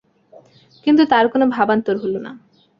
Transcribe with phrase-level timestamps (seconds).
[0.87, 2.31] কিন্তু তাঁর কোনো ভাবান্তর হলো না।